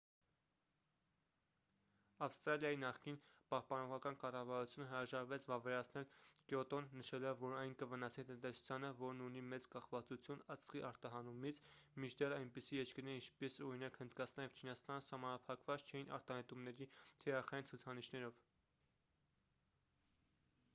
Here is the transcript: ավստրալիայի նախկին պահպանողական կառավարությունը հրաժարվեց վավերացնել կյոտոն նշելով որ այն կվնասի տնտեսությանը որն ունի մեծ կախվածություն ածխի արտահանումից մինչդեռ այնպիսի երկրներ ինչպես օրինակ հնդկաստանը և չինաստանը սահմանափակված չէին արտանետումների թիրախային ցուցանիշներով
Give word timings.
ավստրալիայի 2.27 2.77
նախկին 2.83 3.17
պահպանողական 3.53 4.15
կառավարությունը 4.23 4.87
հրաժարվեց 4.93 5.43
վավերացնել 5.51 6.07
կյոտոն 6.53 6.87
նշելով 7.01 7.43
որ 7.43 7.53
այն 7.59 7.75
կվնասի 7.83 8.25
տնտեսությանը 8.29 8.89
որն 9.01 9.21
ունի 9.25 9.43
մեծ 9.51 9.67
կախվածություն 9.75 10.41
ածխի 10.55 10.81
արտահանումից 10.89 11.59
մինչդեռ 12.05 12.35
այնպիսի 12.39 12.79
երկրներ 12.81 13.19
ինչպես 13.21 13.57
օրինակ 13.69 14.03
հնդկաստանը 14.05 14.47
և 14.49 14.55
չինաստանը 14.63 15.05
սահմանափակված 15.11 15.87
չէին 15.91 16.13
արտանետումների 16.19 16.89
թիրախային 17.03 17.69
ցուցանիշներով 17.73 18.41